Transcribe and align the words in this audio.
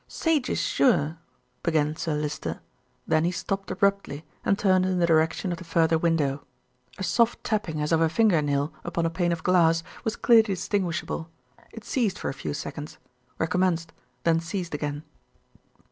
"Sage 0.07 0.49
is 0.49 0.59
sure" 0.59 1.19
began 1.61 1.95
Sir 1.95 2.15
Lyster; 2.15 2.59
then 3.05 3.23
he 3.23 3.29
stopped 3.29 3.69
abruptly, 3.69 4.25
and 4.43 4.57
turned 4.57 4.83
in 4.83 4.97
the 4.97 5.05
direction 5.05 5.51
of 5.51 5.59
the 5.59 5.63
further 5.63 5.95
window. 5.99 6.43
A 6.97 7.03
soft 7.03 7.43
tapping 7.43 7.79
as 7.79 7.91
of 7.91 8.01
a 8.01 8.09
finger 8.09 8.41
nail 8.41 8.73
upon 8.83 9.05
a 9.05 9.11
pane 9.11 9.31
of 9.31 9.43
glass 9.43 9.83
was 10.03 10.15
clearly 10.15 10.55
distinguishable. 10.55 11.29
It 11.71 11.85
ceased 11.85 12.17
for 12.17 12.29
a 12.29 12.33
few 12.33 12.55
seconds, 12.55 12.97
recommenced, 13.37 13.93
then 14.23 14.39
ceased 14.39 14.73
again. 14.73 15.03